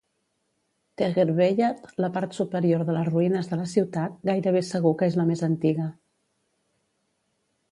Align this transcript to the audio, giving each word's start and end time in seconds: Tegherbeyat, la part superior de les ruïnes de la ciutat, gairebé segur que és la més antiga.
Tegherbeyat, 1.01 1.83
la 2.05 2.09
part 2.15 2.33
superior 2.37 2.85
de 2.87 2.95
les 2.97 3.09
ruïnes 3.11 3.51
de 3.51 3.59
la 3.61 3.67
ciutat, 3.75 4.17
gairebé 4.31 4.65
segur 4.71 4.95
que 5.03 5.11
és 5.13 5.19
la 5.21 5.27
més 5.29 5.45
antiga. 5.49 5.87